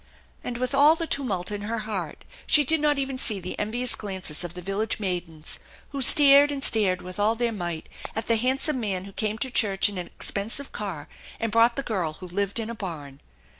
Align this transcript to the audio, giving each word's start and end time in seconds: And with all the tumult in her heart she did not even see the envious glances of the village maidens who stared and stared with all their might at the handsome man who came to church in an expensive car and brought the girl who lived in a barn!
And 0.43 0.57
with 0.57 0.73
all 0.73 0.95
the 0.95 1.05
tumult 1.05 1.51
in 1.51 1.61
her 1.61 1.77
heart 1.85 2.25
she 2.47 2.63
did 2.63 2.79
not 2.81 2.97
even 2.97 3.19
see 3.19 3.39
the 3.39 3.53
envious 3.59 3.93
glances 3.93 4.43
of 4.43 4.55
the 4.55 4.61
village 4.63 4.99
maidens 4.99 5.59
who 5.89 6.01
stared 6.01 6.51
and 6.51 6.63
stared 6.63 7.03
with 7.03 7.19
all 7.19 7.35
their 7.35 7.51
might 7.51 7.87
at 8.15 8.25
the 8.25 8.37
handsome 8.37 8.79
man 8.79 9.05
who 9.05 9.11
came 9.13 9.37
to 9.37 9.51
church 9.51 9.89
in 9.89 9.99
an 9.99 10.07
expensive 10.07 10.71
car 10.71 11.07
and 11.39 11.51
brought 11.51 11.75
the 11.75 11.83
girl 11.83 12.13
who 12.13 12.25
lived 12.27 12.57
in 12.59 12.71
a 12.71 12.73
barn! 12.73 13.21